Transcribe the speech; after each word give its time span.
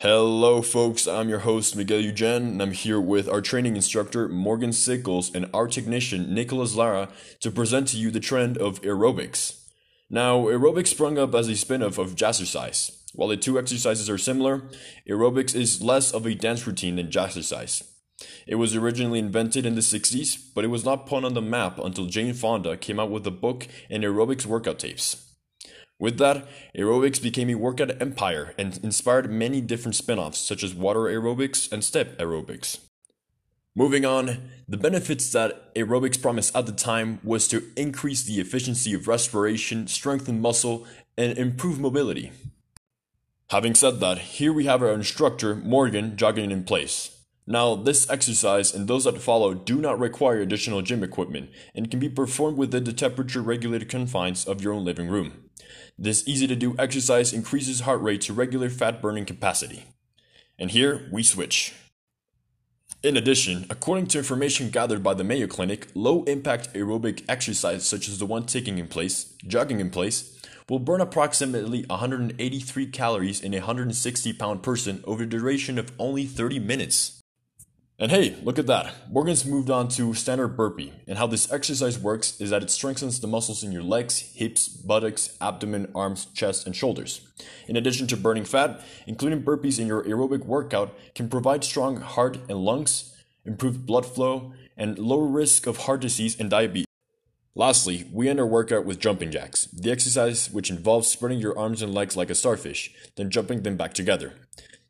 Hello, 0.00 0.62
folks. 0.62 1.08
I'm 1.08 1.28
your 1.28 1.40
host, 1.40 1.74
Miguel 1.74 1.98
Eugene, 1.98 2.50
and 2.50 2.62
I'm 2.62 2.70
here 2.70 3.00
with 3.00 3.28
our 3.28 3.40
training 3.40 3.74
instructor, 3.74 4.28
Morgan 4.28 4.70
Sickles, 4.70 5.34
and 5.34 5.50
our 5.52 5.66
technician, 5.66 6.32
Nicholas 6.32 6.76
Lara, 6.76 7.08
to 7.40 7.50
present 7.50 7.88
to 7.88 7.96
you 7.96 8.12
the 8.12 8.20
trend 8.20 8.56
of 8.58 8.80
aerobics. 8.82 9.60
Now, 10.08 10.42
aerobics 10.42 10.86
sprung 10.86 11.18
up 11.18 11.34
as 11.34 11.48
a 11.48 11.56
spin 11.56 11.82
off 11.82 11.98
of 11.98 12.14
jazzercise. 12.14 12.96
While 13.12 13.26
the 13.26 13.36
two 13.36 13.58
exercises 13.58 14.08
are 14.08 14.18
similar, 14.18 14.62
aerobics 15.10 15.56
is 15.56 15.82
less 15.82 16.12
of 16.12 16.26
a 16.26 16.34
dance 16.36 16.64
routine 16.64 16.94
than 16.94 17.10
jazzercise. 17.10 17.82
It 18.46 18.54
was 18.54 18.76
originally 18.76 19.18
invented 19.18 19.66
in 19.66 19.74
the 19.74 19.80
60s, 19.80 20.38
but 20.54 20.62
it 20.62 20.68
was 20.68 20.84
not 20.84 21.08
put 21.08 21.24
on 21.24 21.34
the 21.34 21.42
map 21.42 21.76
until 21.80 22.06
Jane 22.06 22.34
Fonda 22.34 22.76
came 22.76 23.00
out 23.00 23.10
with 23.10 23.26
a 23.26 23.32
book 23.32 23.66
and 23.90 24.04
aerobics 24.04 24.46
workout 24.46 24.78
tapes. 24.78 25.27
With 26.00 26.18
that, 26.18 26.46
aerobics 26.76 27.20
became 27.20 27.50
a 27.50 27.56
workout 27.56 28.00
empire 28.00 28.54
and 28.56 28.78
inspired 28.84 29.30
many 29.30 29.60
different 29.60 29.96
spin 29.96 30.18
offs, 30.18 30.38
such 30.38 30.62
as 30.62 30.74
water 30.74 31.00
aerobics 31.00 31.70
and 31.72 31.82
step 31.82 32.16
aerobics. 32.18 32.78
Moving 33.74 34.04
on, 34.04 34.50
the 34.68 34.76
benefits 34.76 35.30
that 35.32 35.74
aerobics 35.74 36.20
promised 36.20 36.54
at 36.56 36.66
the 36.66 36.72
time 36.72 37.20
was 37.24 37.48
to 37.48 37.64
increase 37.76 38.22
the 38.22 38.40
efficiency 38.40 38.94
of 38.94 39.08
respiration, 39.08 39.86
strengthen 39.86 40.40
muscle, 40.40 40.86
and 41.16 41.36
improve 41.36 41.80
mobility. 41.80 42.32
Having 43.50 43.74
said 43.74 44.00
that, 44.00 44.18
here 44.18 44.52
we 44.52 44.66
have 44.66 44.82
our 44.82 44.92
instructor, 44.92 45.56
Morgan, 45.56 46.16
jogging 46.16 46.50
in 46.50 46.64
place. 46.64 47.24
Now, 47.46 47.74
this 47.74 48.08
exercise 48.10 48.74
and 48.74 48.86
those 48.86 49.04
that 49.04 49.22
follow 49.22 49.54
do 49.54 49.80
not 49.80 49.98
require 49.98 50.40
additional 50.40 50.82
gym 50.82 51.02
equipment 51.02 51.48
and 51.74 51.90
can 51.90 51.98
be 51.98 52.10
performed 52.10 52.58
within 52.58 52.84
the 52.84 52.92
temperature 52.92 53.40
regulated 53.40 53.88
confines 53.88 54.44
of 54.44 54.62
your 54.62 54.74
own 54.74 54.84
living 54.84 55.08
room. 55.08 55.47
This 55.98 56.26
easy 56.26 56.46
to 56.46 56.56
do 56.56 56.74
exercise 56.78 57.32
increases 57.32 57.80
heart 57.80 58.00
rate 58.00 58.20
to 58.22 58.32
regular 58.32 58.70
fat 58.70 59.02
burning 59.02 59.24
capacity. 59.24 59.84
And 60.58 60.70
here 60.70 61.08
we 61.12 61.22
switch. 61.22 61.74
In 63.00 63.16
addition, 63.16 63.64
according 63.70 64.08
to 64.08 64.18
information 64.18 64.70
gathered 64.70 65.04
by 65.04 65.14
the 65.14 65.22
Mayo 65.22 65.46
Clinic, 65.46 65.88
low 65.94 66.24
impact 66.24 66.74
aerobic 66.74 67.24
exercise 67.28 67.86
such 67.86 68.08
as 68.08 68.18
the 68.18 68.26
one 68.26 68.44
taking 68.44 68.78
in 68.78 68.88
place, 68.88 69.34
jogging 69.46 69.78
in 69.78 69.90
place, 69.90 70.36
will 70.68 70.80
burn 70.80 71.00
approximately 71.00 71.84
183 71.88 72.86
calories 72.86 73.40
in 73.40 73.54
a 73.54 73.58
160 73.58 74.32
pound 74.32 74.62
person 74.62 75.02
over 75.04 75.24
the 75.24 75.30
duration 75.30 75.78
of 75.78 75.92
only 75.98 76.26
30 76.26 76.58
minutes. 76.58 77.17
And 78.00 78.12
hey, 78.12 78.36
look 78.44 78.60
at 78.60 78.68
that. 78.68 78.94
Morgan's 79.10 79.44
moved 79.44 79.70
on 79.70 79.88
to 79.88 80.14
standard 80.14 80.56
burpee. 80.56 80.92
And 81.08 81.18
how 81.18 81.26
this 81.26 81.52
exercise 81.52 81.98
works 81.98 82.40
is 82.40 82.50
that 82.50 82.62
it 82.62 82.70
strengthens 82.70 83.18
the 83.18 83.26
muscles 83.26 83.64
in 83.64 83.72
your 83.72 83.82
legs, 83.82 84.20
hips, 84.36 84.68
buttocks, 84.68 85.36
abdomen, 85.40 85.90
arms, 85.96 86.26
chest, 86.26 86.64
and 86.64 86.76
shoulders. 86.76 87.26
In 87.66 87.74
addition 87.74 88.06
to 88.06 88.16
burning 88.16 88.44
fat, 88.44 88.80
including 89.08 89.42
burpees 89.42 89.80
in 89.80 89.88
your 89.88 90.04
aerobic 90.04 90.44
workout 90.44 90.96
can 91.16 91.28
provide 91.28 91.64
strong 91.64 91.96
heart 91.96 92.38
and 92.48 92.58
lungs, 92.58 93.16
improved 93.44 93.84
blood 93.84 94.06
flow, 94.06 94.52
and 94.76 94.96
lower 94.96 95.26
risk 95.26 95.66
of 95.66 95.78
heart 95.78 96.00
disease 96.00 96.38
and 96.38 96.48
diabetes. 96.50 96.86
Lastly, 97.56 98.08
we 98.12 98.28
end 98.28 98.38
our 98.38 98.46
workout 98.46 98.84
with 98.84 99.00
jumping 99.00 99.32
jacks, 99.32 99.64
the 99.64 99.90
exercise 99.90 100.48
which 100.52 100.70
involves 100.70 101.08
spreading 101.08 101.40
your 101.40 101.58
arms 101.58 101.82
and 101.82 101.92
legs 101.92 102.16
like 102.16 102.30
a 102.30 102.36
starfish, 102.36 102.94
then 103.16 103.28
jumping 103.28 103.64
them 103.64 103.76
back 103.76 103.92
together. 103.92 104.34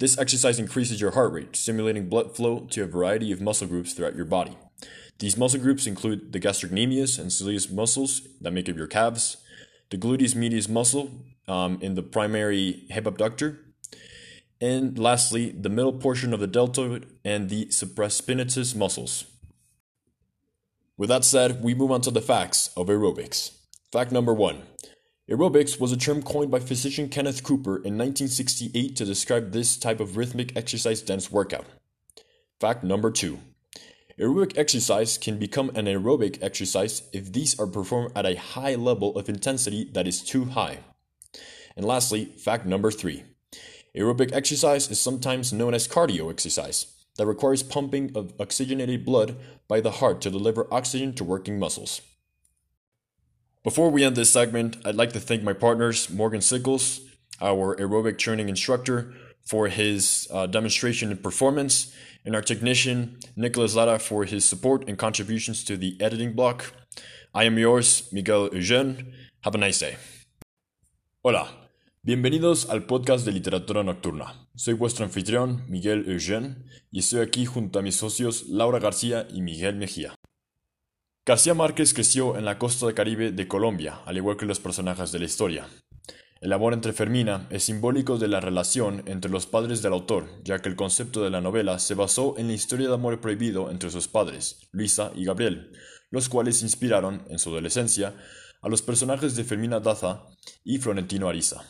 This 0.00 0.16
exercise 0.16 0.58
increases 0.58 0.98
your 0.98 1.10
heart 1.10 1.30
rate, 1.30 1.54
stimulating 1.54 2.08
blood 2.08 2.34
flow 2.34 2.60
to 2.70 2.82
a 2.82 2.86
variety 2.86 3.32
of 3.32 3.42
muscle 3.42 3.66
groups 3.66 3.92
throughout 3.92 4.16
your 4.16 4.24
body. 4.24 4.56
These 5.18 5.36
muscle 5.36 5.60
groups 5.60 5.86
include 5.86 6.32
the 6.32 6.40
gastrocnemius 6.40 7.18
and 7.18 7.30
soleus 7.30 7.70
muscles 7.70 8.26
that 8.40 8.52
make 8.52 8.70
up 8.70 8.78
your 8.78 8.86
calves, 8.86 9.36
the 9.90 9.98
gluteus 9.98 10.34
medius 10.34 10.70
muscle 10.70 11.10
um, 11.46 11.78
in 11.82 11.96
the 11.96 12.02
primary 12.02 12.86
hip 12.88 13.06
abductor, 13.06 13.60
and 14.58 14.98
lastly, 14.98 15.50
the 15.50 15.68
middle 15.68 15.92
portion 15.92 16.32
of 16.32 16.40
the 16.40 16.46
deltoid 16.46 17.06
and 17.22 17.50
the 17.50 17.66
supraspinatus 17.66 18.74
muscles. 18.74 19.26
With 20.96 21.10
that 21.10 21.26
said, 21.26 21.62
we 21.62 21.74
move 21.74 21.90
on 21.90 22.00
to 22.02 22.10
the 22.10 22.22
facts 22.22 22.70
of 22.74 22.86
aerobics. 22.86 23.50
Fact 23.92 24.12
number 24.12 24.32
one 24.32 24.62
Aerobics 25.30 25.78
was 25.78 25.92
a 25.92 25.96
term 25.96 26.24
coined 26.24 26.50
by 26.50 26.58
physician 26.58 27.08
Kenneth 27.08 27.44
Cooper 27.44 27.76
in 27.76 27.96
1968 27.96 28.96
to 28.96 29.04
describe 29.04 29.52
this 29.52 29.76
type 29.76 30.00
of 30.00 30.16
rhythmic 30.16 30.56
exercise 30.56 31.02
dense 31.02 31.30
workout. 31.30 31.66
Fact 32.58 32.82
number 32.82 33.12
two 33.12 33.38
Aerobic 34.18 34.58
exercise 34.58 35.16
can 35.16 35.38
become 35.38 35.70
anaerobic 35.70 36.42
exercise 36.42 37.02
if 37.12 37.32
these 37.32 37.56
are 37.60 37.68
performed 37.68 38.10
at 38.16 38.26
a 38.26 38.34
high 38.34 38.74
level 38.74 39.16
of 39.16 39.28
intensity 39.28 39.88
that 39.92 40.08
is 40.08 40.20
too 40.20 40.46
high. 40.46 40.80
And 41.76 41.86
lastly, 41.86 42.24
fact 42.24 42.66
number 42.66 42.90
three 42.90 43.22
Aerobic 43.96 44.32
exercise 44.32 44.90
is 44.90 44.98
sometimes 44.98 45.52
known 45.52 45.74
as 45.74 45.86
cardio 45.86 46.28
exercise 46.28 46.86
that 47.18 47.26
requires 47.26 47.62
pumping 47.62 48.10
of 48.16 48.32
oxygenated 48.40 49.04
blood 49.04 49.36
by 49.68 49.80
the 49.80 49.92
heart 49.92 50.20
to 50.22 50.30
deliver 50.30 50.66
oxygen 50.74 51.14
to 51.14 51.22
working 51.22 51.56
muscles. 51.56 52.00
Before 53.62 53.90
we 53.90 54.04
end 54.04 54.16
this 54.16 54.30
segment, 54.30 54.78
I'd 54.86 54.94
like 54.94 55.12
to 55.12 55.20
thank 55.20 55.42
my 55.42 55.52
partners, 55.52 56.08
Morgan 56.08 56.40
Sickles, 56.40 57.00
our 57.42 57.76
aerobic 57.76 58.16
training 58.16 58.48
instructor, 58.48 59.12
for 59.44 59.68
his 59.68 60.26
uh, 60.32 60.46
demonstration 60.46 61.10
and 61.10 61.22
performance, 61.22 61.94
and 62.24 62.34
our 62.34 62.40
technician, 62.40 63.18
Nicholas 63.36 63.76
Lara, 63.76 63.98
for 63.98 64.24
his 64.24 64.46
support 64.46 64.88
and 64.88 64.96
contributions 64.96 65.62
to 65.64 65.76
the 65.76 65.94
editing 66.00 66.32
block. 66.32 66.72
I 67.34 67.44
am 67.44 67.58
yours, 67.58 68.08
Miguel 68.10 68.48
Eugene. 68.50 69.12
Have 69.42 69.54
a 69.54 69.58
nice 69.58 69.78
day. 69.78 69.96
Hola, 71.22 71.50
bienvenidos 72.02 72.66
al 72.70 72.86
podcast 72.86 73.26
de 73.26 73.32
literatura 73.32 73.82
nocturna. 73.82 74.48
Soy 74.56 74.72
vuestro 74.72 75.04
anfitrión, 75.04 75.68
Miguel 75.68 76.08
Eugene, 76.08 76.64
y 76.90 77.00
estoy 77.00 77.20
aquí 77.20 77.44
junto 77.44 77.78
a 77.78 77.82
mis 77.82 77.96
socios 77.96 78.48
Laura 78.48 78.78
García 78.78 79.28
y 79.30 79.42
Miguel 79.42 79.76
Mejía. 79.76 80.14
García 81.26 81.52
Márquez 81.52 81.92
creció 81.92 82.38
en 82.38 82.46
la 82.46 82.58
costa 82.58 82.90
caribe 82.94 83.30
de 83.30 83.46
Colombia, 83.46 84.00
al 84.06 84.16
igual 84.16 84.38
que 84.38 84.46
los 84.46 84.58
personajes 84.58 85.12
de 85.12 85.18
la 85.18 85.26
historia. 85.26 85.68
El 86.40 86.54
amor 86.54 86.72
entre 86.72 86.94
Fermina 86.94 87.46
es 87.50 87.64
simbólico 87.64 88.16
de 88.16 88.26
la 88.26 88.40
relación 88.40 89.02
entre 89.04 89.30
los 89.30 89.44
padres 89.44 89.82
del 89.82 89.92
autor, 89.92 90.26
ya 90.44 90.60
que 90.60 90.70
el 90.70 90.76
concepto 90.76 91.22
de 91.22 91.28
la 91.28 91.42
novela 91.42 91.78
se 91.78 91.94
basó 91.94 92.38
en 92.38 92.46
la 92.46 92.54
historia 92.54 92.88
de 92.88 92.94
amor 92.94 93.20
prohibido 93.20 93.70
entre 93.70 93.90
sus 93.90 94.08
padres, 94.08 94.70
Luisa 94.72 95.12
y 95.14 95.26
Gabriel, 95.26 95.72
los 96.10 96.30
cuales 96.30 96.62
inspiraron, 96.62 97.26
en 97.28 97.38
su 97.38 97.50
adolescencia, 97.50 98.14
a 98.62 98.70
los 98.70 98.80
personajes 98.80 99.36
de 99.36 99.44
Fermina 99.44 99.78
Daza 99.78 100.24
y 100.64 100.78
Florentino 100.78 101.28
Ariza. 101.28 101.62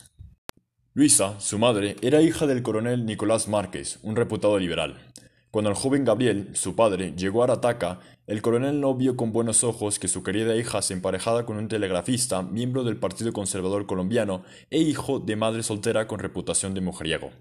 Luisa, 0.93 1.37
su 1.41 1.59
madre, 1.59 1.97
era 2.01 2.21
hija 2.21 2.47
del 2.47 2.63
coronel 2.63 3.05
Nicolás 3.05 3.49
Márquez, 3.49 3.99
un 4.01 4.15
reputado 4.15 4.57
liberal. 4.57 5.11
Cuando 5.51 5.69
el 5.69 5.75
joven 5.75 6.05
Gabriel, 6.05 6.51
su 6.53 6.77
padre, 6.77 7.13
llegó 7.17 7.41
a 7.41 7.43
Arataca, 7.43 7.99
el 8.25 8.41
coronel 8.41 8.79
no 8.79 8.95
vio 8.95 9.17
con 9.17 9.33
buenos 9.33 9.65
ojos 9.65 9.99
que 9.99 10.07
su 10.07 10.23
querida 10.23 10.55
hija 10.55 10.81
se 10.81 10.93
emparejara 10.93 11.45
con 11.45 11.57
un 11.57 11.67
telegrafista, 11.67 12.41
miembro 12.41 12.85
del 12.85 12.95
Partido 12.95 13.33
Conservador 13.33 13.85
Colombiano 13.85 14.43
e 14.69 14.79
hijo 14.79 15.19
de 15.19 15.35
madre 15.35 15.61
soltera 15.61 16.07
con 16.07 16.19
reputación 16.19 16.73
de 16.73 16.79
mujeriego. 16.79 17.31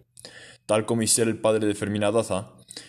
Tal 0.66 0.87
como 0.87 1.03
hiciera 1.03 1.31
el 1.31 1.38
padre 1.38 1.69
de 1.69 1.76
Fermina 1.76 2.10
Daza, 2.10 2.49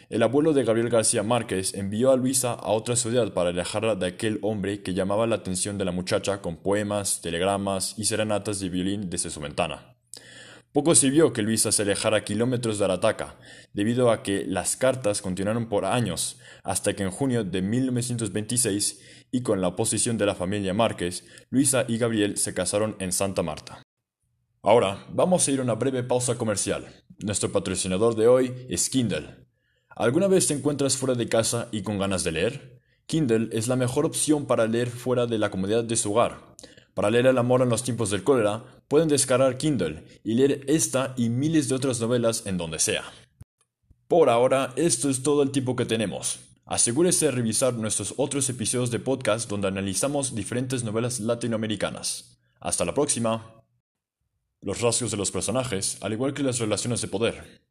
el 0.09 0.23
abuelo 0.23 0.53
de 0.53 0.63
Gabriel 0.63 0.89
García 0.89 1.21
Márquez 1.21 1.75
envió 1.75 2.11
a 2.11 2.17
Luisa 2.17 2.53
a 2.53 2.71
otra 2.71 2.95
ciudad 2.95 3.31
para 3.31 3.51
alejarla 3.51 3.93
de 3.95 4.07
aquel 4.07 4.39
hombre 4.41 4.81
que 4.81 4.95
llamaba 4.95 5.27
la 5.27 5.35
atención 5.35 5.77
de 5.77 5.85
la 5.85 5.91
muchacha 5.91 6.41
con 6.41 6.57
poemas, 6.57 7.21
telegramas 7.21 7.93
y 7.95 8.05
serenatas 8.05 8.59
de 8.59 8.69
violín 8.69 9.11
desde 9.11 9.29
su 9.29 9.39
ventana. 9.39 10.00
Poco 10.73 10.95
sirvió 10.95 11.33
que 11.33 11.41
Luisa 11.41 11.73
se 11.73 11.81
alejara 11.81 12.23
kilómetros 12.23 12.79
de 12.79 12.85
Arataca, 12.85 13.37
debido 13.73 14.09
a 14.09 14.23
que 14.23 14.45
las 14.45 14.77
cartas 14.77 15.21
continuaron 15.21 15.67
por 15.67 15.83
años, 15.83 16.39
hasta 16.63 16.95
que 16.95 17.03
en 17.03 17.11
junio 17.11 17.43
de 17.43 17.61
1926, 17.61 19.01
y 19.31 19.41
con 19.41 19.59
la 19.59 19.67
oposición 19.67 20.17
de 20.17 20.25
la 20.25 20.35
familia 20.35 20.73
Márquez, 20.73 21.25
Luisa 21.49 21.83
y 21.89 21.97
Gabriel 21.97 22.37
se 22.37 22.53
casaron 22.53 22.95
en 22.99 23.11
Santa 23.11 23.43
Marta. 23.43 23.83
Ahora, 24.61 25.05
vamos 25.11 25.45
a 25.45 25.51
ir 25.51 25.59
a 25.59 25.63
una 25.63 25.75
breve 25.75 26.03
pausa 26.03 26.35
comercial. 26.37 26.85
Nuestro 27.19 27.51
patrocinador 27.51 28.15
de 28.15 28.27
hoy 28.27 28.65
es 28.69 28.89
Kindle. 28.89 29.45
¿Alguna 29.89 30.27
vez 30.27 30.47
te 30.47 30.53
encuentras 30.53 30.95
fuera 30.95 31.15
de 31.15 31.27
casa 31.27 31.67
y 31.73 31.81
con 31.81 31.99
ganas 31.99 32.23
de 32.23 32.31
leer? 32.31 32.81
Kindle 33.07 33.49
es 33.51 33.67
la 33.67 33.75
mejor 33.75 34.05
opción 34.05 34.45
para 34.45 34.67
leer 34.67 34.89
fuera 34.89 35.25
de 35.25 35.37
la 35.37 35.51
comodidad 35.51 35.83
de 35.83 35.97
su 35.97 36.13
hogar. 36.13 36.55
Para 36.93 37.09
leer 37.09 37.27
el 37.27 37.37
amor 37.37 37.61
en 37.61 37.69
los 37.69 37.83
tiempos 37.83 38.09
del 38.09 38.23
cólera, 38.23 38.63
pueden 38.87 39.07
descargar 39.07 39.57
Kindle 39.57 40.03
y 40.23 40.33
leer 40.33 40.65
esta 40.67 41.13
y 41.17 41.29
miles 41.29 41.69
de 41.69 41.75
otras 41.75 41.99
novelas 42.01 42.45
en 42.45 42.57
donde 42.57 42.79
sea. 42.79 43.03
Por 44.07 44.29
ahora, 44.29 44.73
esto 44.75 45.09
es 45.09 45.23
todo 45.23 45.41
el 45.41 45.51
tiempo 45.51 45.75
que 45.75 45.85
tenemos. 45.85 46.39
Asegúrese 46.65 47.25
de 47.25 47.31
revisar 47.31 47.73
nuestros 47.73 48.13
otros 48.17 48.49
episodios 48.49 48.91
de 48.91 48.99
podcast 48.99 49.49
donde 49.49 49.69
analizamos 49.69 50.35
diferentes 50.35 50.83
novelas 50.83 51.19
latinoamericanas. 51.19 52.37
Hasta 52.59 52.85
la 52.85 52.93
próxima. 52.93 53.63
Los 54.61 54.81
rasgos 54.81 55.11
de 55.11 55.17
los 55.17 55.31
personajes, 55.31 55.97
al 56.01 56.13
igual 56.13 56.33
que 56.33 56.43
las 56.43 56.59
relaciones 56.59 57.01
de 57.01 57.07
poder, 57.07 57.61